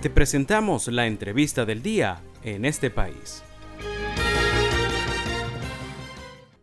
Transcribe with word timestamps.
Te 0.00 0.10
presentamos 0.10 0.86
la 0.86 1.08
entrevista 1.08 1.64
del 1.64 1.82
día 1.82 2.22
en 2.44 2.64
este 2.64 2.88
país. 2.88 3.42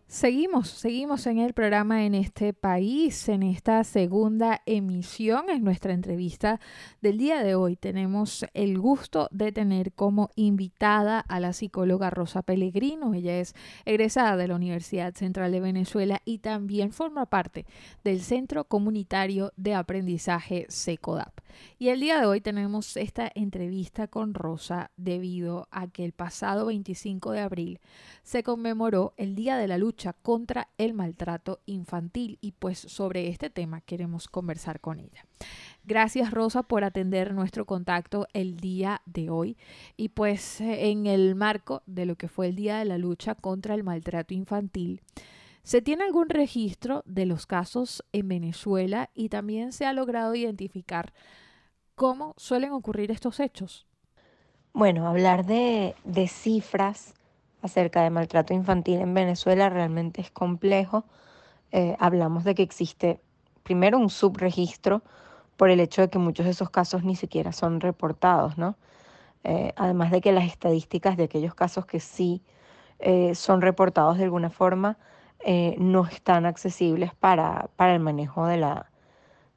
Seguimos, 0.07 0.69
seguimos 0.69 1.27
en 1.27 1.39
el 1.39 1.51
programa 1.51 2.05
en 2.05 2.15
este 2.15 2.53
país, 2.53 3.27
en 3.27 3.43
esta 3.43 3.83
segunda 3.83 4.61
emisión, 4.65 5.49
en 5.49 5.65
nuestra 5.65 5.91
entrevista 5.91 6.61
del 7.01 7.17
día 7.17 7.43
de 7.43 7.55
hoy. 7.55 7.75
Tenemos 7.75 8.45
el 8.53 8.79
gusto 8.79 9.27
de 9.31 9.51
tener 9.51 9.91
como 9.91 10.29
invitada 10.37 11.19
a 11.19 11.41
la 11.41 11.51
psicóloga 11.51 12.11
Rosa 12.11 12.41
Pellegrino. 12.41 13.13
Ella 13.13 13.37
es 13.37 13.53
egresada 13.83 14.37
de 14.37 14.47
la 14.47 14.55
Universidad 14.55 15.13
Central 15.13 15.51
de 15.51 15.59
Venezuela 15.59 16.21
y 16.23 16.37
también 16.37 16.93
forma 16.93 17.25
parte 17.25 17.65
del 18.05 18.21
Centro 18.21 18.63
Comunitario 18.63 19.51
de 19.57 19.73
Aprendizaje 19.73 20.67
SECODAP. 20.69 21.44
Y 21.77 21.89
el 21.89 21.99
día 21.99 22.19
de 22.19 22.25
hoy 22.25 22.41
tenemos 22.41 22.97
esta 22.97 23.31
entrevista 23.35 24.07
con 24.07 24.33
Rosa 24.33 24.91
debido 24.97 25.67
a 25.71 25.87
que 25.87 26.05
el 26.05 26.11
pasado 26.11 26.67
25 26.67 27.31
de 27.31 27.39
abril 27.41 27.79
se 28.23 28.43
conmemoró 28.43 29.13
el 29.17 29.35
Día 29.35 29.57
de 29.57 29.67
la 29.67 29.77
Lucha 29.77 30.13
contra 30.13 30.69
el 30.77 30.93
Maltrato 30.93 31.61
Infantil 31.65 32.37
y 32.41 32.53
pues 32.53 32.79
sobre 32.79 33.27
este 33.27 33.49
tema 33.49 33.81
queremos 33.81 34.27
conversar 34.27 34.79
con 34.79 34.99
ella. 34.99 35.25
Gracias 35.83 36.31
Rosa 36.31 36.63
por 36.63 36.83
atender 36.83 37.33
nuestro 37.33 37.65
contacto 37.65 38.27
el 38.33 38.57
día 38.57 39.01
de 39.05 39.29
hoy 39.29 39.57
y 39.97 40.09
pues 40.09 40.59
en 40.61 41.05
el 41.05 41.35
marco 41.35 41.83
de 41.85 42.05
lo 42.05 42.15
que 42.15 42.27
fue 42.27 42.47
el 42.47 42.55
Día 42.55 42.77
de 42.77 42.85
la 42.85 42.97
Lucha 42.97 43.35
contra 43.35 43.75
el 43.75 43.83
Maltrato 43.83 44.33
Infantil. 44.33 45.01
¿Se 45.65 45.81
tiene 45.81 46.03
algún 46.03 46.29
registro 46.29 47.01
de 47.07 47.25
los 47.25 47.47
casos 47.47 48.03
en 48.11 48.27
Venezuela 48.27 49.09
y 49.15 49.29
también 49.29 49.71
se 49.71 49.85
ha 49.85 49.93
logrado 49.93 50.35
identificar 50.35 51.11
¿Cómo 51.95 52.33
suelen 52.35 52.73
ocurrir 52.73 53.09
estos 53.09 53.39
hechos? 53.39 53.85
Bueno, 54.73 55.07
hablar 55.07 55.45
de, 55.45 55.95
cifras 56.27 57.13
acerca 57.61 58.01
de 58.03 58.09
maltrato 58.09 58.53
infantil 58.53 58.99
en 58.99 59.13
Venezuela 59.13 59.69
realmente 59.69 60.19
es 60.19 60.29
complejo. 60.29 61.05
Eh, 61.71 61.95
hablamos 61.97 62.43
de 62.43 62.53
que 62.53 62.63
existe 62.63 63.21
primero 63.63 63.97
un 63.97 64.09
subregistro 64.09 65.03
por 65.55 65.69
el 65.69 65.79
hecho 65.79 66.01
de 66.01 66.09
que 66.09 66.19
muchos 66.19 66.45
de 66.45 66.51
esos 66.51 66.69
casos 66.69 67.05
ni 67.05 67.15
siquiera 67.15 67.53
son 67.53 67.79
reportados, 67.79 68.57
¿no? 68.57 68.75
Eh, 69.45 69.71
además 69.77 70.11
de 70.11 70.19
que 70.19 70.33
las 70.33 70.47
estadísticas 70.47 71.15
de 71.15 71.23
aquellos 71.23 71.55
casos 71.55 71.85
que 71.85 72.01
sí 72.01 72.41
eh, 72.99 73.35
son 73.35 73.61
reportados 73.61 74.17
de 74.17 74.25
alguna 74.25 74.49
forma 74.49 74.97
no 75.77 76.07
están 76.07 76.45
accesibles 76.45 77.13
para, 77.13 77.69
para 77.75 77.93
el 77.93 77.99
manejo 77.99 78.47
de 78.47 78.57
la, 78.57 78.89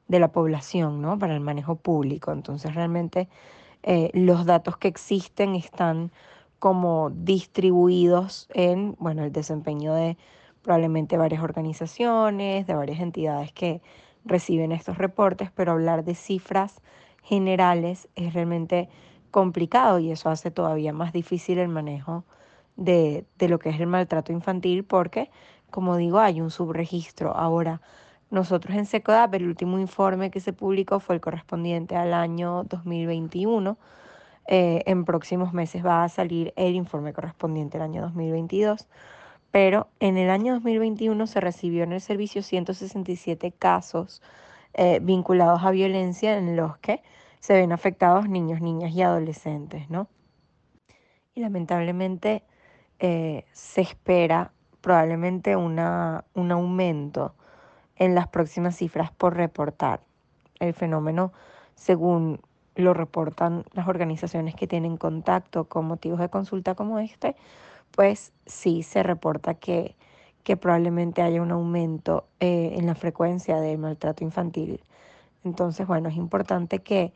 de 0.09 0.19
la 0.19 0.33
población, 0.33 1.01
¿no? 1.01 1.17
Para 1.17 1.33
el 1.33 1.39
manejo 1.39 1.75
público. 1.75 2.33
Entonces 2.33 2.75
realmente 2.75 3.29
eh, 3.83 4.09
los 4.13 4.45
datos 4.45 4.75
que 4.75 4.89
existen 4.89 5.55
están 5.55 6.11
como 6.57 7.11
distribuidos 7.11 8.49
en, 8.53 8.95
bueno, 8.99 9.23
el 9.23 9.31
desempeño 9.31 9.93
de 9.93 10.17
probablemente 10.61 11.15
varias 11.15 11.41
organizaciones, 11.41 12.67
de 12.67 12.73
varias 12.73 12.99
entidades 12.99 13.53
que 13.53 13.81
reciben 14.25 14.73
estos 14.73 14.97
reportes, 14.97 15.51
pero 15.51 15.71
hablar 15.71 16.03
de 16.03 16.15
cifras 16.15 16.81
generales 17.23 18.09
es 18.15 18.33
realmente 18.33 18.89
complicado 19.31 19.99
y 19.99 20.11
eso 20.11 20.29
hace 20.29 20.51
todavía 20.51 20.91
más 20.91 21.13
difícil 21.13 21.59
el 21.59 21.69
manejo 21.69 22.25
de, 22.75 23.25
de 23.37 23.47
lo 23.47 23.59
que 23.59 23.69
es 23.69 23.79
el 23.79 23.87
maltrato 23.87 24.33
infantil 24.33 24.83
porque, 24.83 25.29
como 25.69 25.97
digo, 25.97 26.19
hay 26.19 26.41
un 26.41 26.51
subregistro. 26.51 27.35
Ahora, 27.35 27.81
nosotros 28.31 28.75
en 28.77 28.85
SECODAP, 28.85 29.35
el 29.35 29.47
último 29.47 29.79
informe 29.79 30.29
que 30.29 30.39
se 30.39 30.53
publicó 30.53 30.99
fue 30.99 31.15
el 31.15 31.21
correspondiente 31.21 31.95
al 31.95 32.13
año 32.13 32.63
2021. 32.65 33.77
Eh, 34.47 34.83
en 34.85 35.05
próximos 35.05 35.53
meses 35.53 35.85
va 35.85 36.03
a 36.03 36.09
salir 36.09 36.53
el 36.55 36.75
informe 36.75 37.13
correspondiente 37.13 37.77
al 37.77 37.83
año 37.83 38.01
2022. 38.03 38.87
Pero 39.51 39.87
en 39.99 40.17
el 40.17 40.29
año 40.29 40.53
2021 40.53 41.25
se 41.27 41.39
recibió 41.39 41.83
en 41.83 41.93
el 41.93 42.01
servicio 42.01 42.43
167 42.43 43.51
casos 43.51 44.21
eh, 44.73 44.99
vinculados 45.01 45.63
a 45.63 45.71
violencia 45.71 46.37
en 46.37 46.55
los 46.55 46.77
que 46.77 47.01
se 47.39 47.53
ven 47.53 47.71
afectados 47.71 48.29
niños, 48.29 48.61
niñas 48.61 48.91
y 48.93 49.01
adolescentes, 49.01 49.89
¿no? 49.89 50.07
Y 51.33 51.41
lamentablemente 51.41 52.43
eh, 52.99 53.45
se 53.53 53.81
espera 53.81 54.51
probablemente 54.81 55.55
una, 55.55 56.25
un 56.35 56.51
aumento 56.51 57.33
en 57.99 58.15
las 58.15 58.27
próximas 58.27 58.75
cifras 58.75 59.11
por 59.11 59.35
reportar. 59.35 60.01
El 60.59 60.73
fenómeno, 60.73 61.31
según 61.75 62.41
lo 62.75 62.93
reportan 62.93 63.65
las 63.73 63.87
organizaciones 63.87 64.55
que 64.55 64.67
tienen 64.67 64.97
contacto 64.97 65.65
con 65.65 65.85
motivos 65.85 66.19
de 66.19 66.29
consulta 66.29 66.75
como 66.75 66.99
este, 66.99 67.35
pues 67.91 68.31
sí 68.45 68.83
se 68.83 69.03
reporta 69.03 69.53
que, 69.53 69.95
que 70.43 70.57
probablemente 70.57 71.21
haya 71.21 71.41
un 71.41 71.51
aumento 71.51 72.25
eh, 72.39 72.73
en 72.75 72.85
la 72.85 72.95
frecuencia 72.95 73.59
del 73.59 73.77
maltrato 73.77 74.23
infantil. 74.23 74.81
Entonces, 75.43 75.87
bueno, 75.87 76.09
es 76.09 76.15
importante 76.15 76.79
que, 76.79 77.13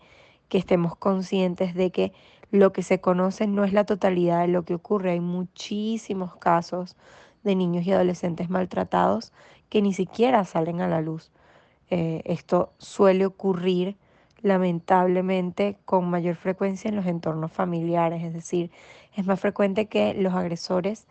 que 0.49 0.57
estemos 0.57 0.95
conscientes 0.95 1.73
de 1.75 1.91
que 1.91 2.13
lo 2.51 2.73
que 2.73 2.83
se 2.83 2.99
conoce 2.99 3.47
no 3.47 3.63
es 3.63 3.73
la 3.73 3.85
totalidad 3.85 4.41
de 4.41 4.47
lo 4.47 4.63
que 4.63 4.75
ocurre. 4.75 5.11
Hay 5.11 5.19
muchísimos 5.19 6.35
casos 6.35 6.95
de 7.43 7.55
niños 7.55 7.85
y 7.85 7.91
adolescentes 7.91 8.49
maltratados 8.49 9.33
que 9.73 9.81
ni 9.81 9.91
siquiera 9.91 10.45
salen 10.45 10.81
a 10.81 10.87
la 10.87 11.01
luz. 11.01 11.31
Eh, 11.89 12.21
esto 12.25 12.73
suele 12.77 13.25
ocurrir 13.25 13.97
lamentablemente 14.43 15.79
con 15.83 16.11
mayor 16.11 16.35
frecuencia 16.35 16.89
en 16.89 16.95
los 16.95 17.07
entornos 17.07 17.51
familiares, 17.51 18.21
es 18.21 18.35
decir, 18.35 18.69
es 19.15 19.25
más 19.25 19.39
frecuente 19.39 19.87
que 19.87 20.13
los 20.13 20.35
agresores 20.35 21.07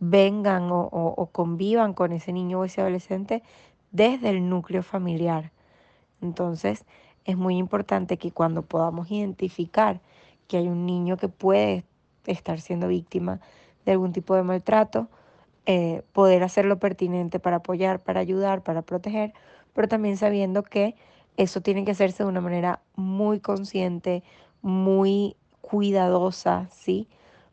vengan 0.00 0.66
o, 0.72 1.28
convivan 1.30 1.94
con 1.94 2.10
ese 2.10 2.32
niño 2.32 2.58
o 2.58 2.64
ese 2.64 2.80
adolescente 2.80 3.44
desde 3.92 4.30
el 4.30 4.48
núcleo 4.48 4.82
familiar. 4.82 5.52
Entonces, 6.20 6.84
es 7.24 7.36
muy 7.36 7.56
importante 7.56 8.16
que 8.16 8.32
cuando 8.32 8.62
podamos 8.62 9.12
identificar 9.12 10.00
que 10.48 10.56
hay 10.56 10.66
un 10.66 10.86
niño 10.86 11.16
que 11.18 11.28
puede 11.28 11.84
estar 12.26 12.60
siendo 12.60 12.88
víctima 12.88 13.38
de 13.84 13.92
algún 13.92 14.12
tipo 14.12 14.34
de 14.34 14.42
maltrato, 14.42 15.06
eh, 15.66 16.02
poder 16.12 16.42
hacerlo 16.42 16.78
pertinente 16.78 17.38
para 17.38 17.56
apoyar, 17.56 18.00
para 18.00 18.20
ayudar, 18.20 18.62
para 18.62 18.82
proteger, 18.82 19.32
pero 19.74 19.88
también 19.88 20.16
sabiendo 20.16 20.62
que 20.62 20.94
eso 21.36 21.60
tiene 21.60 21.84
que 21.84 21.92
hacerse 21.92 22.24
de 22.24 22.28
una 22.28 22.40
manera 22.40 22.80
muy 22.96 23.40
consciente, 23.40 24.22
muy 24.60 25.36
cuidadosa, 25.60 26.68
¿sí? 26.70 27.08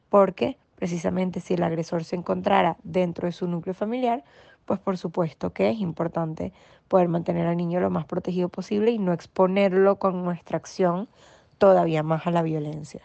Porque 0.10 0.58
precisamente 0.76 1.40
si 1.40 1.54
el 1.54 1.64
agresor 1.64 2.04
se 2.04 2.16
encontrara 2.16 2.78
dentro 2.84 3.28
de 3.28 3.32
su 3.32 3.48
núcleo 3.48 3.74
familiar, 3.74 4.24
pues 4.66 4.80
por 4.80 4.98
supuesto 4.98 5.52
que 5.54 5.70
es 5.70 5.80
importante 5.80 6.54
poder 6.88 7.08
mantener 7.10 7.48
al 7.48 7.58
niño 7.58 7.80
lo 7.80 7.90
más 7.90 8.06
protegido 8.06 8.50
posible 8.50 8.92
y 8.92 9.00
no 9.00 9.14
exponerlo 9.14 9.98
con 9.98 10.24
nuestra 10.24 10.58
acción 10.58 11.10
todavía 11.58 12.04
más 12.04 12.28
a 12.28 12.32
la 12.32 12.42
violencia. 12.42 13.02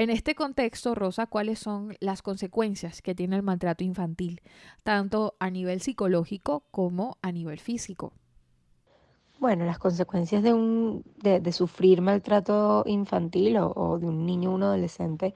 En 0.00 0.08
este 0.08 0.34
contexto, 0.34 0.94
Rosa, 0.94 1.26
¿cuáles 1.26 1.58
son 1.58 1.94
las 2.00 2.22
consecuencias 2.22 3.02
que 3.02 3.14
tiene 3.14 3.36
el 3.36 3.42
maltrato 3.42 3.84
infantil, 3.84 4.40
tanto 4.82 5.34
a 5.38 5.50
nivel 5.50 5.82
psicológico 5.82 6.64
como 6.70 7.18
a 7.20 7.30
nivel 7.32 7.60
físico? 7.60 8.14
Bueno, 9.38 9.66
las 9.66 9.78
consecuencias 9.78 10.42
de, 10.42 10.54
un, 10.54 11.04
de, 11.16 11.52
sufrir 11.52 12.00
maltrato 12.00 12.82
infantil 12.86 13.58
o, 13.58 13.98
de 14.00 14.06
un 14.06 14.24
niño 14.24 14.52
o 14.52 14.54
un 14.54 14.62
adolescente 14.62 15.34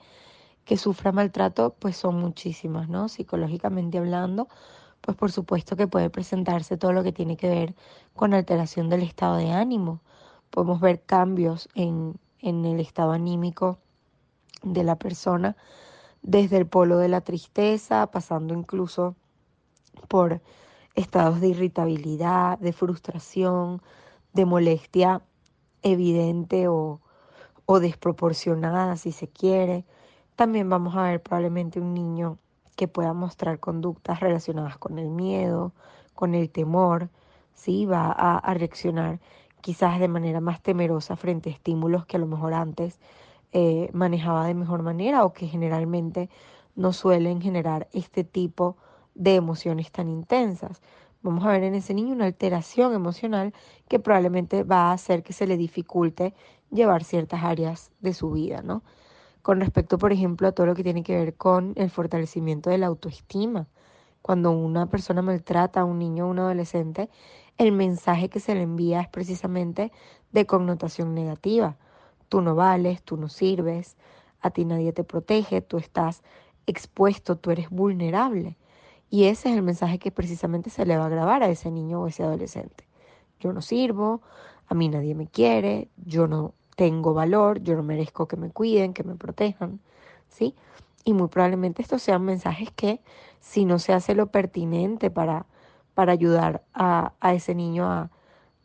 que 0.65 0.79
sufra 0.79 1.13
maltrato, 1.13 1.75
pues 1.79 1.99
son 1.99 2.19
muchísimas, 2.19 2.89
¿no? 2.89 3.11
Psicológicamente 3.11 3.99
hablando, 3.99 4.49
pues 5.03 5.15
por 5.15 5.31
supuesto 5.31 5.77
que 5.77 5.89
puede 5.89 6.09
presentarse 6.09 6.79
todo 6.79 6.95
lo 6.95 7.03
que 7.03 7.13
tiene 7.13 7.37
que 7.37 7.51
ver 7.51 7.75
con 8.15 8.33
alteración 8.33 8.89
del 8.89 9.03
estado 9.03 9.37
de 9.37 9.51
ánimo. 9.53 10.01
Podemos 10.49 10.81
ver 10.81 11.03
cambios 11.03 11.69
en, 11.75 12.15
en 12.39 12.65
el 12.65 12.81
estado 12.81 13.13
anímico 13.13 13.79
de 14.63 14.85
la 14.85 14.97
persona, 14.97 15.57
desde 16.23 16.57
el 16.57 16.67
polo 16.67 16.99
de 16.99 17.09
la 17.09 17.21
tristeza, 17.21 18.11
pasando 18.11 18.55
incluso 18.55 19.15
por 20.09 20.41
estados 20.95 21.41
de 21.41 21.49
irritabilidad, 21.49 22.59
de 22.59 22.73
frustración, 22.73 23.83
de 24.33 24.45
molestia 24.45 25.23
evidente 25.83 26.69
o, 26.69 27.01
o 27.67 27.81
desproporcionada, 27.81 28.97
si 28.97 29.13
se 29.13 29.29
quiere. 29.29 29.85
También 30.37 30.69
vamos 30.69 30.97
a 30.97 31.03
ver 31.05 31.23
probablemente 31.23 31.81
un 31.81 31.95
niño 31.95 32.39
que 32.77 32.89
pueda 32.89 33.13
mostrar 33.13 33.61
conductas 33.61 34.21
relacionadas 34.21 34.79
con 34.79 34.99
el 34.99 35.09
miedo, 35.09 35.73
con 36.15 36.35
el 36.35 36.51
temor, 36.51 37.11
¿sí? 37.55 37.87
va 37.87 38.07
a, 38.07 38.39
a, 38.39 38.55
reaccionar 38.55 39.21
quizás 39.61 40.01
de 40.01 40.09
manera 40.09 40.41
más 40.41 40.61
temerosa 40.61 41.17
frente 41.17 41.51
a 41.51 41.53
estímulos 41.53 42.07
que 42.07 42.17
a 42.17 42.21
lo 42.21 42.27
mejor 42.27 42.55
antes 42.55 42.99
eh, 43.55 43.89
manejaba 43.93 44.47
de 44.49 44.55
mejor 44.55 44.83
manera 44.83 45.25
o 45.25 45.33
que 45.33 45.47
generalmente 45.47 46.29
no 46.75 46.93
suelen 46.93 47.41
generar 47.41 47.89
este 47.93 48.25
tipo 48.25 48.77
de 49.15 49.37
emociones 49.37 49.93
tan 49.93 50.09
intensas. 50.09 50.83
Vamos 51.23 51.45
a 51.45 51.53
ver 51.53 51.63
en 51.63 51.77
ese 51.77 51.95
niño 51.95 52.15
una 52.15 52.25
alteración 52.25 52.95
emocional 52.95 53.55
que 53.89 54.01
probablemente 54.01 54.65
va 54.65 54.91
a 54.91 54.93
hacer 54.93 55.23
que 55.23 55.33
se 55.33 55.47
le 55.47 55.57
dificulte 55.57 56.35
llevar 56.73 57.05
ciertas 57.05 57.45
áreas 57.45 57.93
de 58.01 58.13
su 58.13 58.33
vida, 58.33 58.61
¿no? 58.61 58.83
Con 59.43 59.61
respecto, 59.61 59.99
por 59.99 60.13
ejemplo, 60.13 60.49
a 60.49 60.53
todo 60.53 60.67
lo 60.67 60.75
que 60.75 60.83
tiene 60.83 61.05
que 61.05 61.17
ver 61.17 61.37
con 61.37 61.75
el 61.77 61.91
fortalecimiento 61.91 62.71
de 62.71 62.79
la 62.79 62.87
autoestima. 62.87 63.69
Cuando 64.21 64.51
una 64.51 64.87
persona 64.87 65.23
maltrata 65.23 65.83
a 65.83 65.85
un 65.85 66.01
niño 66.01 66.27
o 66.27 66.31
un 66.31 66.41
adolescente, 66.41 67.09
el 67.57 67.71
mensaje 67.71 68.29
que 68.29 68.41
se 68.41 68.55
le 68.57 68.63
envía 68.63 69.01
es 69.01 69.09
precisamente 69.09 69.93
de 70.33 70.45
connotación 70.45 71.15
negativa. 71.15 71.77
Tú 72.29 72.41
no 72.41 72.55
vales, 72.55 73.03
tú 73.03 73.17
no 73.17 73.29
sirves, 73.29 73.97
a 74.41 74.51
ti 74.51 74.65
nadie 74.65 74.93
te 74.93 75.05
protege, 75.05 75.61
tú 75.61 75.79
estás 75.79 76.23
expuesto, 76.67 77.37
tú 77.37 77.51
eres 77.51 77.71
vulnerable. 77.71 78.57
Y 79.11 79.25
ese 79.25 79.51
es 79.51 79.57
el 79.57 79.63
mensaje 79.63 79.99
que 79.99 80.11
precisamente 80.11 80.71
se 80.71 80.85
le 80.87 80.97
va 80.97 81.07
a 81.07 81.09
grabar 81.09 81.43
a 81.43 81.49
ese 81.49 81.71
niño 81.71 82.01
o 82.01 82.07
ese 82.09 82.25
adolescente. 82.25 82.85
Yo 83.41 83.53
no 83.53 83.63
sirvo, 83.63 84.23
a 84.69 84.75
mí 84.75 84.89
nadie 84.89 85.15
me 85.15 85.27
quiere, 85.27 85.89
yo 86.05 86.27
no 86.27 86.53
tengo 86.77 87.15
valor, 87.15 87.63
yo 87.63 87.77
no 87.77 87.83
merezco 87.83 88.27
que 88.27 88.37
me 88.37 88.51
cuiden, 88.51 88.95
que 88.95 89.05
me 89.05 89.15
protejan, 89.15 89.81
¿sí? 90.29 90.55
Y 91.05 91.13
muy 91.13 91.29
probablemente 91.29 91.83
estos 91.83 92.03
sean 92.03 92.25
mensajes 92.25 92.71
que 92.73 93.01
si 93.41 93.65
no 93.65 93.79
se 93.79 93.93
hace 93.93 94.15
lo 94.15 94.27
pertinente 94.29 95.11
para, 95.11 95.47
para 95.95 96.13
ayudar 96.13 96.65
a, 96.75 97.13
ese 97.35 97.55
niño 97.55 97.87
a, 97.87 98.11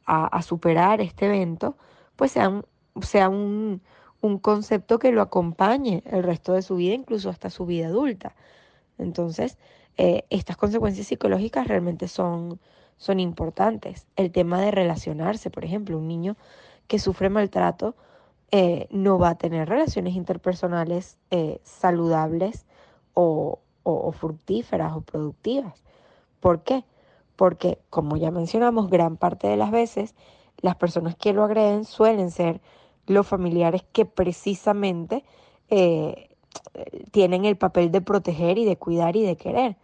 a, 0.05 0.41
superar 0.41 1.01
este 1.01 1.25
evento, 1.25 1.75
pues 2.15 2.31
sea, 2.31 2.63
sea 3.03 3.29
un, 3.29 3.81
un 4.21 4.39
concepto 4.39 4.99
que 4.99 5.11
lo 5.11 5.21
acompañe 5.21 6.03
el 6.05 6.23
resto 6.23 6.53
de 6.53 6.61
su 6.61 6.75
vida, 6.75 6.93
incluso 6.93 7.29
hasta 7.29 7.49
su 7.49 7.65
vida 7.65 7.87
adulta. 7.87 8.35
Entonces, 8.97 9.57
eh, 9.97 10.25
estas 10.29 10.57
consecuencias 10.57 11.07
psicológicas 11.07 11.67
realmente 11.67 12.07
son, 12.07 12.59
son 12.97 13.19
importantes. 13.19 14.07
El 14.15 14.31
tema 14.31 14.61
de 14.61 14.71
relacionarse, 14.71 15.49
por 15.49 15.65
ejemplo, 15.65 15.97
un 15.97 16.07
niño 16.07 16.37
que 16.87 16.99
sufre 16.99 17.29
maltrato 17.29 17.95
eh, 18.51 18.87
no 18.89 19.19
va 19.19 19.29
a 19.29 19.37
tener 19.37 19.69
relaciones 19.69 20.15
interpersonales 20.15 21.17
eh, 21.31 21.59
saludables 21.63 22.65
o, 23.13 23.59
o, 23.83 24.11
fructíferas 24.11 24.93
o 24.95 25.01
productivas. 25.01 25.83
¿Por 26.39 26.63
qué? 26.63 26.83
Porque, 27.35 27.79
como 27.89 28.17
ya 28.17 28.31
mencionamos, 28.31 28.89
gran 28.89 29.17
parte 29.17 29.47
de 29.47 29.57
las 29.57 29.71
veces 29.71 30.15
las 30.61 30.75
personas 30.75 31.15
que 31.15 31.33
lo 31.33 31.43
agreden 31.43 31.85
suelen 31.85 32.31
ser 32.31 32.59
los 33.09 33.27
familiares 33.27 33.83
que 33.91 34.05
precisamente 34.05 35.25
eh, 35.69 36.29
tienen 37.11 37.43
el 37.43 37.57
papel 37.57 37.91
de 37.91 38.01
proteger 38.01 38.59
y 38.59 38.65
de 38.65 38.77
cuidar 38.77 39.15
y 39.15 39.23
de 39.23 39.35
querer. 39.35 39.77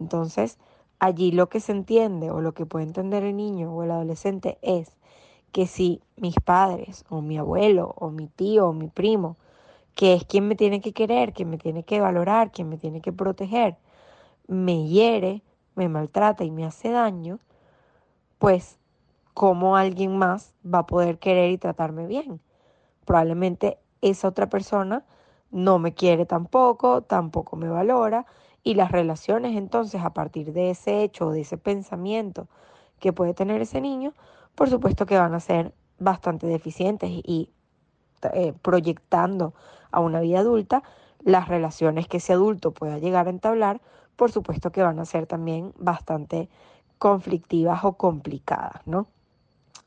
Entonces, 0.00 0.58
allí 0.98 1.30
lo 1.30 1.48
que 1.48 1.60
se 1.60 1.72
entiende 1.72 2.30
o 2.30 2.40
lo 2.40 2.54
que 2.54 2.66
puede 2.66 2.84
entender 2.84 3.22
el 3.22 3.36
niño 3.36 3.72
o 3.72 3.84
el 3.84 3.92
adolescente 3.92 4.58
es 4.62 4.90
que 5.52 5.68
si 5.68 6.02
mis 6.16 6.34
padres 6.44 7.04
o 7.08 7.22
mi 7.22 7.38
abuelo 7.38 7.94
o 7.96 8.10
mi 8.10 8.26
tío 8.26 8.68
o 8.68 8.72
mi 8.72 8.88
primo, 8.88 9.36
que 9.94 10.14
es 10.14 10.24
quien 10.24 10.48
me 10.48 10.56
tiene 10.56 10.80
que 10.80 10.92
querer, 10.92 11.32
quien 11.32 11.48
me 11.48 11.58
tiene 11.58 11.84
que 11.84 12.00
valorar, 12.00 12.50
quien 12.50 12.68
me 12.68 12.78
tiene 12.78 13.00
que 13.00 13.12
proteger, 13.12 13.76
me 14.48 14.88
hiere, 14.88 15.42
me 15.76 15.88
maltrata 15.88 16.42
y 16.42 16.50
me 16.50 16.64
hace 16.64 16.90
daño, 16.90 17.38
pues 18.40 18.76
cómo 19.34 19.76
alguien 19.76 20.18
más 20.18 20.52
va 20.64 20.80
a 20.80 20.86
poder 20.86 21.18
querer 21.18 21.52
y 21.52 21.58
tratarme 21.58 22.06
bien. 22.06 22.40
Probablemente 23.06 23.78
esa 24.02 24.28
otra 24.28 24.48
persona 24.48 25.04
no 25.50 25.78
me 25.78 25.94
quiere 25.94 26.26
tampoco, 26.26 27.00
tampoco 27.02 27.56
me 27.56 27.68
valora 27.68 28.26
y 28.62 28.74
las 28.74 28.90
relaciones 28.90 29.56
entonces 29.56 30.02
a 30.02 30.10
partir 30.10 30.52
de 30.52 30.70
ese 30.70 31.02
hecho 31.02 31.28
o 31.28 31.30
de 31.30 31.42
ese 31.42 31.56
pensamiento 31.56 32.48
que 33.00 33.12
puede 33.12 33.32
tener 33.32 33.62
ese 33.62 33.80
niño, 33.80 34.12
por 34.54 34.68
supuesto 34.68 35.06
que 35.06 35.16
van 35.16 35.34
a 35.34 35.40
ser 35.40 35.72
bastante 35.98 36.46
deficientes 36.46 37.10
y 37.10 37.50
eh, 38.34 38.54
proyectando 38.62 39.54
a 39.90 40.00
una 40.00 40.20
vida 40.20 40.40
adulta, 40.40 40.82
las 41.22 41.48
relaciones 41.48 42.08
que 42.08 42.18
ese 42.18 42.32
adulto 42.32 42.72
pueda 42.72 42.98
llegar 42.98 43.26
a 43.26 43.30
entablar, 43.30 43.80
por 44.16 44.32
supuesto 44.32 44.72
que 44.72 44.82
van 44.82 44.98
a 44.98 45.04
ser 45.04 45.26
también 45.26 45.72
bastante 45.78 46.48
conflictivas 46.98 47.84
o 47.84 47.92
complicadas, 47.92 48.86
¿no? 48.86 49.06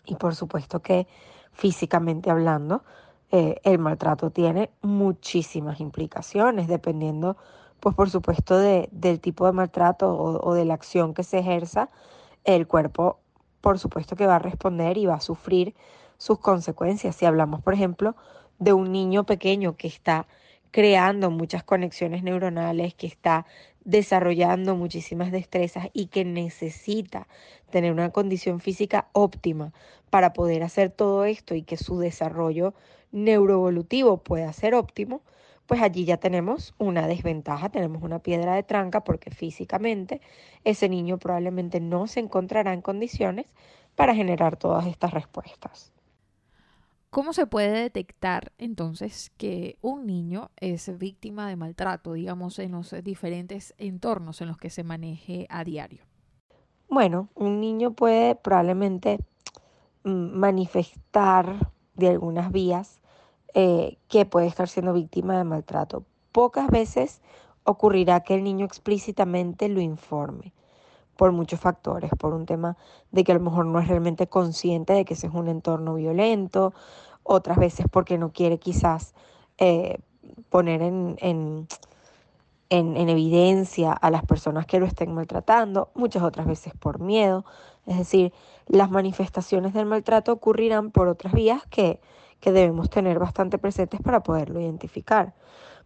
Y 0.06 0.16
por 0.16 0.36
supuesto 0.36 0.82
que 0.82 1.08
físicamente 1.52 2.30
hablando, 2.30 2.84
eh, 3.32 3.62
el 3.64 3.78
maltrato 3.78 4.32
tiene 4.32 4.72
muchísimas 4.82 5.80
implicaciones, 5.80 6.68
dependiendo, 6.68 7.38
pues 7.80 7.96
por 7.96 8.10
supuesto, 8.10 8.58
de, 8.58 8.90
del 8.92 9.20
tipo 9.20 9.46
de 9.46 9.52
maltrato 9.52 10.16
o, 10.18 10.54
de 10.54 10.66
la 10.66 10.74
acción 10.74 11.14
que 11.14 11.24
se 11.24 11.40
ejerza, 11.40 11.90
el 12.44 12.68
cuerpo, 12.68 13.20
por 13.62 13.78
supuesto 13.78 14.16
que 14.16 14.26
va 14.26 14.38
a 14.38 14.40
responder 14.40 14.98
y 14.98 15.06
va 15.06 15.16
a 15.16 15.22
sufrir 15.22 15.76
sus 16.18 16.40
consecuencias. 16.40 17.16
Si 17.16 17.26
hablamos, 17.26 17.62
por 17.62 17.74
ejemplo, 17.74 18.16
de 18.58 18.74
un 18.74 18.92
niño 18.92 19.26
pequeño 19.26 19.78
que 19.78 19.88
está 19.88 20.28
creando 20.72 21.30
muchas 21.30 21.64
conexiones 21.64 22.24
neuronales, 22.24 22.96
que 22.96 23.08
está 23.08 23.46
desarrollando 23.90 24.76
muchísimas 24.76 25.32
destrezas 25.32 25.88
y 25.94 26.08
que 26.08 26.24
necesita 26.24 27.28
tener 27.72 27.92
una 27.92 28.12
condición 28.12 28.60
física 28.60 29.10
óptima 29.14 29.74
para 30.12 30.32
poder 30.34 30.62
hacer 30.64 30.92
todo 30.92 31.26
esto 31.26 31.56
y 31.56 31.64
que 31.64 31.76
su 31.76 32.00
desarrollo 32.00 32.76
neuroevolutivo 33.12 34.18
pueda 34.18 34.54
ser 34.54 34.76
óptimo, 34.76 35.22
pues 35.66 35.82
allí 35.82 36.06
ya 36.06 36.18
tenemos 36.18 36.76
una 36.78 37.08
desventaja, 37.08 37.70
tenemos 37.70 38.04
una 38.04 38.20
piedra 38.20 38.54
de 38.54 38.64
tranca 38.64 39.04
porque 39.04 39.32
físicamente 39.32 40.22
ese 40.64 40.88
niño 40.88 41.18
probablemente 41.18 41.80
no 41.80 42.06
se 42.06 42.20
encontrará 42.20 42.74
en 42.74 42.82
condiciones 42.82 43.48
para 43.96 44.14
generar 44.14 44.56
todas 44.56 44.86
estas 44.86 45.14
respuestas. 45.14 45.92
¿Cómo 47.10 47.34
se 47.34 47.48
puede 47.48 47.72
detectar 47.72 48.52
entonces 48.60 49.32
que 49.38 49.80
un 49.82 50.06
niño 50.06 50.52
es 50.58 50.96
víctima 51.00 51.50
de 51.50 51.56
maltrato, 51.56 52.14
digamos, 52.14 52.60
en 52.60 52.74
los 52.74 52.94
diferentes 53.04 53.74
entornos 53.80 54.42
en 54.42 54.48
los 54.48 54.58
que 54.58 54.70
se 54.70 54.84
maneje 54.84 55.48
a 55.50 55.64
diario? 55.64 56.04
Bueno, 56.88 57.30
un 57.34 57.60
niño 57.62 57.94
puede 57.94 58.36
probablemente 58.36 59.18
mm, 60.04 60.38
manifestar 60.38 61.72
de 61.96 62.10
algunas 62.10 62.52
vías 62.52 63.02
eh, 63.56 63.98
que 64.08 64.26
puede 64.26 64.46
estar 64.46 64.70
siendo 64.70 64.94
víctima 64.94 65.36
de 65.36 65.46
maltrato. 65.46 66.06
Pocas 66.32 66.70
veces 66.70 67.22
ocurrirá 67.64 68.20
que 68.20 68.36
el 68.36 68.44
niño 68.44 68.68
explícitamente 68.68 69.68
lo 69.68 69.82
informe 69.82 70.54
por 71.20 71.34
muchos 71.34 71.60
factores, 71.60 72.12
por 72.18 72.34
un 72.34 72.46
tema 72.46 72.78
de 73.12 73.26
que 73.26 73.34
a 73.34 73.36
lo 73.36 73.42
mejor 73.42 73.66
no 73.66 73.78
es 73.82 73.90
realmente 73.90 74.28
consciente 74.28 74.94
de 74.94 75.04
que 75.04 75.16
ese 75.16 75.28
es 75.28 75.34
un 75.34 75.50
entorno 75.50 75.96
violento, 75.96 76.74
otras 77.24 77.58
veces 77.58 77.88
porque 77.92 78.18
no 78.18 78.32
quiere 78.32 78.58
quizás 78.58 79.14
eh, 79.58 79.98
poner 80.48 80.82
en, 80.82 81.18
en, 81.20 81.68
en, 82.70 83.10
evidencia 83.10 83.92
a 83.92 84.10
las 84.12 84.24
personas 84.24 84.66
que 84.66 84.80
lo 84.80 84.86
estén 84.86 85.14
maltratando, 85.14 85.90
muchas 85.94 86.24
otras 86.24 86.48
veces 86.48 86.72
por 86.80 87.02
miedo. 87.02 87.44
Es 87.86 87.98
decir, 87.98 88.32
las 88.68 88.90
manifestaciones 88.90 89.74
del 89.74 89.88
maltrato 89.88 90.32
ocurrirán 90.32 90.90
por 90.90 91.10
otras 91.10 91.34
vías 91.34 91.64
que, 91.70 92.00
que 92.40 92.54
debemos 92.54 92.90
tener 92.90 93.20
bastante 93.20 93.58
presentes 93.58 94.00
para 94.02 94.24
poderlo 94.24 94.62
identificar. 94.62 95.34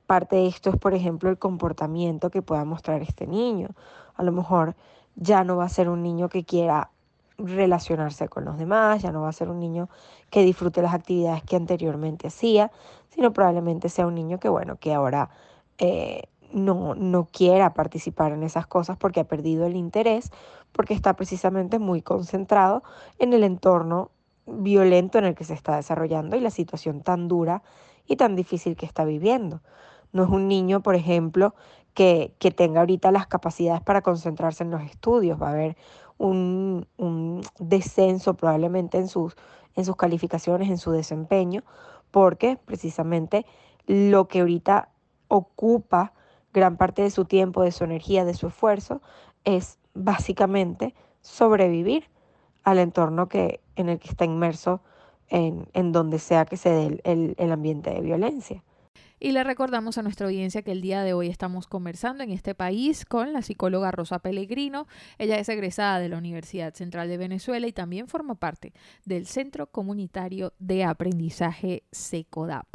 Parte 0.05 0.35
de 0.35 0.45
esto 0.45 0.69
es, 0.69 0.77
por 0.77 0.93
ejemplo, 0.93 1.31
el 1.31 1.39
comportamiento 1.39 2.29
que 2.29 2.43
pueda 2.43 2.65
mostrar 2.65 3.01
este 3.01 3.25
niño. 3.25 3.69
A 4.13 4.21
lo 4.21 4.31
mejor 4.31 4.75
ya 5.15 5.43
no 5.43 5.57
va 5.57 5.65
a 5.65 5.69
ser 5.69 5.89
un 5.89 6.03
niño 6.03 6.29
que 6.29 6.43
quiera 6.43 6.89
relacionarse 7.37 8.29
con 8.29 8.45
los 8.45 8.57
demás, 8.57 9.01
ya 9.01 9.11
no 9.11 9.21
va 9.21 9.29
a 9.29 9.33
ser 9.33 9.49
un 9.49 9.59
niño 9.59 9.89
que 10.29 10.43
disfrute 10.43 10.81
las 10.81 10.93
actividades 10.93 11.43
que 11.43 11.55
anteriormente 11.55 12.27
hacía, 12.27 12.71
sino 13.09 13.33
probablemente 13.33 13.89
sea 13.89 14.07
un 14.07 14.15
niño 14.15 14.39
que, 14.39 14.49
bueno, 14.49 14.77
que 14.77 14.93
ahora 14.93 15.29
eh, 15.77 16.23
no, 16.51 16.95
no 16.95 17.27
quiera 17.31 17.73
participar 17.73 18.31
en 18.31 18.43
esas 18.43 18.67
cosas 18.67 18.97
porque 18.97 19.19
ha 19.19 19.27
perdido 19.27 19.65
el 19.65 19.75
interés, 19.75 20.31
porque 20.71 20.93
está 20.93 21.15
precisamente 21.15 21.79
muy 21.79 22.01
concentrado 22.01 22.83
en 23.19 23.33
el 23.33 23.43
entorno 23.43 24.11
violento 24.45 25.17
en 25.17 25.25
el 25.25 25.35
que 25.35 25.45
se 25.45 25.53
está 25.53 25.75
desarrollando 25.75 26.35
y 26.35 26.39
la 26.39 26.49
situación 26.49 27.01
tan 27.01 27.27
dura 27.27 27.63
y 28.07 28.17
tan 28.17 28.35
difícil 28.35 28.75
que 28.75 28.85
está 28.85 29.05
viviendo. 29.05 29.61
No 30.11 30.23
es 30.23 30.29
un 30.29 30.47
niño, 30.47 30.81
por 30.81 30.95
ejemplo, 30.95 31.55
que, 31.93 32.33
tenga 32.55 32.81
ahorita 32.81 33.11
las 33.11 33.27
capacidades 33.27 33.81
para 33.81 34.01
concentrarse 34.01 34.63
en 34.63 34.71
los 34.71 34.81
estudios. 34.83 35.41
Va 35.41 35.49
a 35.49 35.51
haber 35.51 35.77
un, 36.17 36.87
un 36.97 37.41
descenso 37.59 38.33
probablemente 38.35 38.97
en 38.97 39.07
sus, 39.07 39.35
en 39.75 39.85
sus 39.85 39.95
calificaciones, 39.95 40.69
en 40.69 40.77
su 40.77 40.91
desempeño, 40.91 41.63
porque 42.11 42.57
precisamente 42.65 43.45
lo 43.85 44.27
que 44.27 44.41
ahorita 44.41 44.89
ocupa 45.27 46.13
gran 46.53 46.77
parte 46.77 47.01
de 47.01 47.09
su 47.09 47.25
tiempo, 47.25 47.63
de 47.63 47.71
su 47.71 47.83
energía, 47.83 48.25
de 48.25 48.35
su 48.35 48.47
esfuerzo, 48.47 49.01
es 49.43 49.79
básicamente 49.93 50.93
sobrevivir 51.21 52.09
al 52.63 52.79
entorno 52.79 53.27
que, 53.27 53.61
en 53.75 53.89
el 53.89 53.99
que 53.99 54.09
está 54.09 54.25
inmerso 54.25 54.81
en, 55.29 55.67
en 55.73 55.91
donde 55.91 56.19
sea 56.19 56.45
que 56.45 56.57
se 56.57 56.69
dé 56.69 57.01
el, 57.03 57.35
el 57.37 57.51
ambiente 57.51 57.89
de 57.89 58.01
violencia. 58.01 58.63
Y 59.23 59.31
le 59.31 59.45
recordamos 59.45 59.97
a 59.97 60.01
nuestra 60.01 60.27
audiencia 60.27 60.63
que 60.63 60.73
el 60.73 60.81
día 60.81 61.01
de 61.01 61.13
hoy 61.13 61.29
estamos 61.29 61.65
conversando 61.65 62.25
en 62.25 62.31
este 62.31 62.55
país 62.55 63.05
con 63.05 63.31
la 63.31 63.41
psicóloga 63.41 63.89
Rosa 63.89 64.19
Pellegrino. 64.19 64.85
Ella 65.17 65.39
es 65.39 65.47
egresada 65.47 65.99
de 65.99 66.09
la 66.09 66.17
Universidad 66.17 66.73
Central 66.73 67.07
de 67.07 67.15
Venezuela 67.15 67.65
y 67.65 67.71
también 67.71 68.09
forma 68.09 68.35
parte 68.35 68.73
del 69.05 69.25
Centro 69.25 69.67
Comunitario 69.67 70.51
de 70.59 70.83
Aprendizaje 70.83 71.83
SECODAP. 71.93 72.67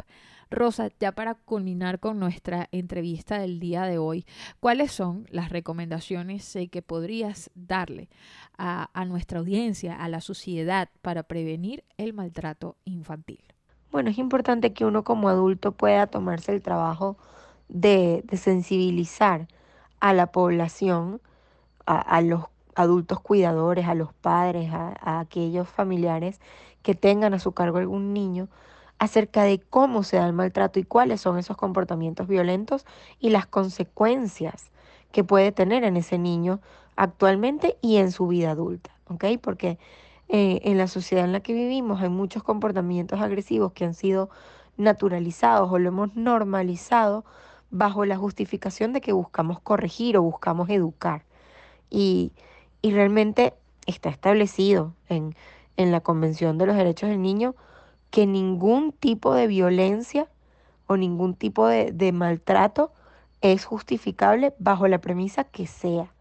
Rosa, 0.49 0.89
ya 0.99 1.11
para 1.11 1.35
culminar 1.35 1.99
con 1.99 2.19
nuestra 2.19 2.67
entrevista 2.71 3.37
del 3.37 3.59
día 3.59 3.83
de 3.83 3.99
hoy, 3.99 4.25
¿cuáles 4.59 4.91
son 4.91 5.27
las 5.29 5.49
recomendaciones 5.49 6.55
eh, 6.55 6.67
que 6.69 6.81
podrías 6.81 7.51
darle 7.53 8.09
a, 8.57 8.89
a 8.99 9.05
nuestra 9.05 9.37
audiencia, 9.37 10.03
a 10.03 10.09
la 10.09 10.19
sociedad, 10.19 10.89
para 11.03 11.21
prevenir 11.21 11.83
el 11.97 12.13
maltrato 12.13 12.75
infantil? 12.85 13.43
Bueno, 13.91 14.09
es 14.09 14.17
importante 14.17 14.73
que 14.73 14.85
uno 14.85 15.03
como 15.03 15.29
adulto 15.29 15.71
pueda 15.71 16.07
tomarse 16.07 16.53
el 16.53 16.61
trabajo 16.61 17.17
de, 17.69 18.23
sensibilizar 18.37 19.47
a 19.99 20.13
la 20.13 20.27
población, 20.27 21.21
a, 21.85 22.21
los 22.21 22.45
adultos 22.75 23.19
cuidadores, 23.19 23.87
a 23.87 23.95
los 23.95 24.13
padres, 24.13 24.71
a, 24.71 24.93
a, 25.01 25.19
aquellos 25.19 25.67
familiares 25.67 26.39
que 26.83 26.93
tengan 26.93 27.33
a 27.33 27.39
su 27.39 27.51
cargo 27.53 27.79
algún 27.79 28.13
niño, 28.13 28.47
acerca 28.99 29.43
de 29.43 29.59
cómo 29.59 30.03
se 30.03 30.17
da 30.17 30.27
el 30.27 30.33
maltrato 30.33 30.79
y 30.79 30.83
cuáles 30.83 31.21
son 31.21 31.37
esos 31.37 31.57
comportamientos 31.57 32.27
violentos 32.27 32.85
y 33.19 33.29
las 33.29 33.45
consecuencias 33.45 34.71
que 35.11 35.23
puede 35.23 35.51
tener 35.51 35.83
en 35.83 35.97
ese 35.97 36.17
niño 36.17 36.59
actualmente 36.95 37.77
y 37.81 37.97
en 37.97 38.11
su 38.11 38.27
vida 38.27 38.51
adulta, 38.51 38.91
¿ok? 39.07 39.25
Porque 39.41 39.79
eh, 40.29 40.61
en 40.63 40.77
la 40.77 40.87
sociedad 40.87 41.25
en 41.25 41.31
la 41.31 41.39
que 41.39 41.53
vivimos 41.53 42.01
hay 42.01 42.09
muchos 42.09 42.43
comportamientos 42.43 43.19
agresivos 43.19 43.73
que 43.73 43.83
han 43.83 43.95
sido 43.95 44.29
naturalizados 44.77 45.71
o 45.71 45.79
lo 45.79 45.89
hemos 45.89 46.15
normalizado 46.15 47.25
bajo 47.71 48.05
la 48.05 48.15
justificación 48.15 48.93
de 48.93 49.01
que 49.01 49.11
buscamos 49.11 49.59
corregir 49.59 50.17
o 50.17 50.21
buscamos 50.21 50.69
educar. 50.69 51.23
Y, 51.89 52.31
y 52.81 52.91
realmente 52.91 53.53
está 53.87 54.09
establecido 54.09 54.93
en, 55.07 55.35
en 55.77 55.91
la 55.91 56.01
Convención 56.01 56.57
de 56.59 56.67
los 56.67 56.75
Derechos 56.75 57.09
del 57.09 57.21
Niño 57.21 57.55
que 58.11 58.27
ningún 58.27 58.91
tipo 58.91 59.33
de 59.33 59.47
violencia 59.47 60.27
o 60.87 60.95
ningún 60.95 61.35
tipo 61.35 61.67
de, 61.67 61.91
de 61.91 62.11
maltrato 62.11 62.91
es 63.41 63.65
justificable 63.65 64.53
bajo 64.59 64.87
la 64.87 65.01
premisa 65.01 65.43
que 65.43 65.65
sea. 65.67 66.11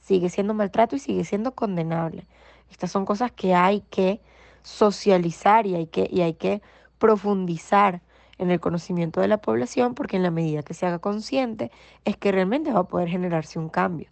Sigue 0.00 0.28
siendo 0.28 0.52
maltrato 0.52 0.96
y 0.96 0.98
sigue 0.98 1.24
siendo 1.24 1.54
condenable. 1.54 2.26
Estas 2.70 2.90
son 2.90 3.04
cosas 3.04 3.32
que 3.32 3.54
hay 3.54 3.82
que 3.90 4.20
socializar 4.62 5.66
y 5.66 5.74
hay 5.74 5.86
que, 5.86 6.08
y 6.10 6.22
hay 6.22 6.34
que 6.34 6.62
profundizar 6.98 8.02
en 8.38 8.50
el 8.50 8.60
conocimiento 8.60 9.20
de 9.20 9.28
la 9.28 9.38
población 9.38 9.94
porque 9.94 10.16
en 10.16 10.22
la 10.22 10.30
medida 10.30 10.62
que 10.62 10.74
se 10.74 10.86
haga 10.86 10.98
consciente 10.98 11.70
es 12.04 12.16
que 12.16 12.32
realmente 12.32 12.72
va 12.72 12.80
a 12.80 12.88
poder 12.88 13.08
generarse 13.08 13.58
un 13.58 13.68
cambio. 13.68 14.08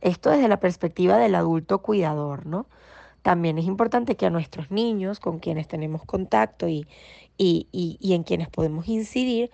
Esto 0.00 0.30
desde 0.30 0.48
la 0.48 0.60
perspectiva 0.60 1.16
del 1.18 1.34
adulto 1.34 1.82
cuidador, 1.82 2.46
¿no? 2.46 2.66
También 3.22 3.58
es 3.58 3.64
importante 3.66 4.16
que 4.16 4.26
a 4.26 4.30
nuestros 4.30 4.70
niños 4.70 5.18
con 5.18 5.40
quienes 5.40 5.66
tenemos 5.66 6.04
contacto 6.04 6.68
y, 6.68 6.86
y, 7.36 7.66
y, 7.72 7.98
y 8.00 8.14
en 8.14 8.22
quienes 8.22 8.48
podemos 8.48 8.86
incidir, 8.88 9.50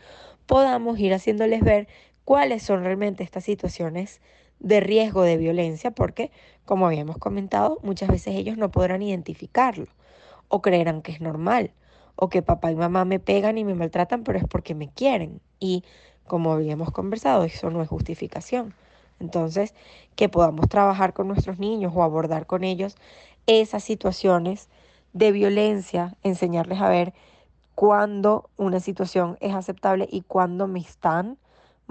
podamos 0.46 0.98
ir 0.98 1.14
haciéndoles 1.14 1.62
ver 1.62 1.88
cuáles 2.24 2.62
son 2.62 2.84
realmente 2.84 3.24
estas 3.24 3.44
situaciones 3.44 4.20
de 4.60 4.80
riesgo 4.80 5.22
de 5.22 5.36
violencia, 5.36 5.90
porque, 5.90 6.30
como 6.64 6.86
habíamos 6.86 7.18
comentado, 7.18 7.78
muchas 7.82 8.08
veces 8.08 8.36
ellos 8.36 8.56
no 8.56 8.70
podrán 8.70 9.02
identificarlo 9.02 9.88
o 10.48 10.62
creerán 10.62 11.02
que 11.02 11.12
es 11.12 11.20
normal 11.20 11.72
o 12.16 12.28
que 12.28 12.42
papá 12.42 12.70
y 12.70 12.76
mamá 12.76 13.04
me 13.04 13.18
pegan 13.18 13.58
y 13.58 13.64
me 13.64 13.74
maltratan, 13.74 14.22
pero 14.22 14.38
es 14.38 14.44
porque 14.46 14.74
me 14.74 14.88
quieren. 14.88 15.40
Y 15.58 15.82
como 16.26 16.52
habíamos 16.52 16.90
conversado, 16.90 17.44
eso 17.44 17.70
no 17.70 17.82
es 17.82 17.88
justificación. 17.88 18.74
Entonces, 19.18 19.74
que 20.14 20.28
podamos 20.28 20.68
trabajar 20.68 21.14
con 21.14 21.28
nuestros 21.28 21.58
niños 21.58 21.92
o 21.94 22.02
abordar 22.02 22.46
con 22.46 22.64
ellos 22.64 22.96
esas 23.46 23.82
situaciones 23.82 24.68
de 25.12 25.32
violencia, 25.32 26.16
enseñarles 26.22 26.80
a 26.80 26.88
ver 26.88 27.12
cuándo 27.74 28.50
una 28.56 28.80
situación 28.80 29.36
es 29.40 29.54
aceptable 29.54 30.08
y 30.10 30.22
cuándo 30.22 30.66
me 30.68 30.80
están 30.80 31.38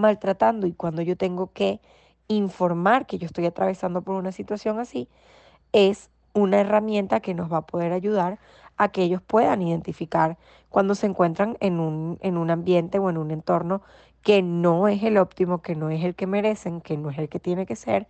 maltratando 0.02 0.68
y 0.68 0.74
cuándo 0.74 1.02
yo 1.02 1.16
tengo 1.16 1.52
que 1.54 1.80
informar 2.28 3.06
que 3.06 3.18
yo 3.18 3.26
estoy 3.26 3.46
atravesando 3.46 4.02
por 4.02 4.16
una 4.16 4.32
situación 4.32 4.80
así, 4.80 5.10
es 5.74 6.10
una 6.34 6.60
herramienta 6.60 7.20
que 7.20 7.34
nos 7.34 7.52
va 7.52 7.58
a 7.58 7.66
poder 7.66 7.94
ayudar 7.94 8.40
a 8.78 8.90
que 8.90 9.04
ellos 9.04 9.22
puedan 9.22 9.62
identificar 9.62 10.38
cuando 10.70 10.96
se 10.96 11.08
encuentran 11.08 11.58
en 11.60 11.80
un, 11.80 12.18
en 12.22 12.38
un 12.38 12.50
ambiente 12.50 13.00
o 13.00 13.10
en 13.10 13.18
un 13.18 13.32
entorno 13.32 13.82
que 14.24 14.42
no 14.42 14.88
es 14.88 15.04
el 15.04 15.18
óptimo, 15.18 15.62
que 15.62 15.76
no 15.76 15.90
es 15.90 16.04
el 16.04 16.16
que 16.16 16.28
merecen, 16.28 16.82
que 16.82 16.98
no 16.98 17.10
es 17.10 17.18
el 17.18 17.30
que 17.30 17.40
tiene 17.40 17.66
que 17.66 17.76
ser, 17.76 18.08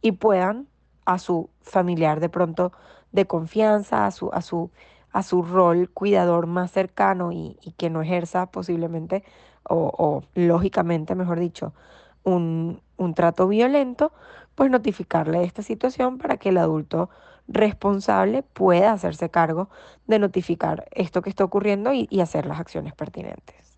y 0.00 0.12
puedan 0.12 0.68
a 1.04 1.18
su 1.18 1.50
familiar 1.60 2.20
de 2.20 2.28
pronto 2.28 2.72
de 3.12 3.26
confianza, 3.26 4.06
a 4.06 4.10
su, 4.10 4.30
a 4.32 4.42
su, 4.42 4.70
a 5.12 5.22
su 5.22 5.42
rol 5.42 5.90
cuidador 5.90 6.46
más 6.46 6.70
cercano 6.70 7.32
y, 7.32 7.56
que 7.76 7.90
no 7.90 8.02
ejerza 8.02 8.46
posiblemente 8.46 9.24
o, 9.68 10.22
lógicamente, 10.34 11.14
mejor 11.14 11.38
dicho, 11.38 11.72
un, 12.24 12.80
un 12.96 13.14
trato 13.14 13.46
violento, 13.48 14.12
pues 14.54 14.70
notificarle 14.70 15.44
esta 15.44 15.62
situación 15.62 16.18
para 16.18 16.36
que 16.38 16.48
el 16.48 16.58
adulto 16.58 17.10
responsable 17.48 18.42
pueda 18.42 18.92
hacerse 18.92 19.30
cargo 19.30 19.68
de 20.06 20.18
notificar 20.18 20.86
esto 20.92 21.22
que 21.22 21.30
está 21.30 21.44
ocurriendo 21.44 21.92
y 21.92 22.20
hacer 22.20 22.46
las 22.46 22.60
acciones 22.60 22.94
pertinentes. 22.94 23.69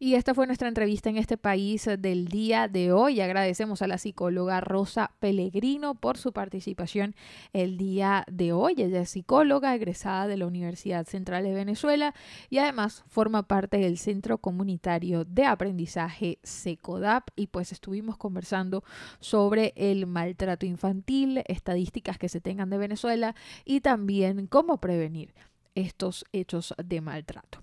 Y 0.00 0.16
esta 0.16 0.34
fue 0.34 0.46
nuestra 0.46 0.66
entrevista 0.66 1.08
en 1.08 1.16
este 1.16 1.36
país 1.36 1.88
del 1.98 2.26
día 2.26 2.66
de 2.66 2.90
hoy. 2.90 3.20
Agradecemos 3.20 3.80
a 3.80 3.86
la 3.86 3.96
psicóloga 3.96 4.60
Rosa 4.60 5.12
Pellegrino 5.20 5.94
por 5.94 6.18
su 6.18 6.32
participación 6.32 7.14
el 7.52 7.76
día 7.76 8.24
de 8.28 8.52
hoy. 8.52 8.74
Ella 8.78 9.02
es 9.02 9.10
psicóloga 9.10 9.72
egresada 9.72 10.26
de 10.26 10.36
la 10.36 10.46
Universidad 10.46 11.06
Central 11.06 11.44
de 11.44 11.54
Venezuela 11.54 12.12
y 12.50 12.58
además 12.58 13.04
forma 13.06 13.44
parte 13.44 13.78
del 13.78 13.96
Centro 13.96 14.38
Comunitario 14.38 15.24
de 15.24 15.44
Aprendizaje 15.44 16.38
SECODAP 16.42 17.28
y 17.36 17.46
pues 17.46 17.70
estuvimos 17.70 18.16
conversando 18.16 18.82
sobre 19.20 19.74
el 19.76 20.06
maltrato 20.06 20.66
infantil, 20.66 21.44
estadísticas 21.46 22.18
que 22.18 22.28
se 22.28 22.40
tengan 22.40 22.68
de 22.68 22.78
Venezuela 22.78 23.36
y 23.64 23.80
también 23.80 24.48
cómo 24.48 24.78
prevenir 24.78 25.32
estos 25.74 26.24
hechos 26.32 26.74
de 26.82 27.00
maltrato. 27.00 27.62